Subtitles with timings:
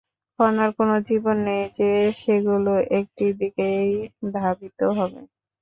[0.39, 1.89] কণার কোনো জীবন নেই যে
[2.19, 3.89] সেগুলো একটি দিকেই
[4.35, 5.21] ধাবিত হবে।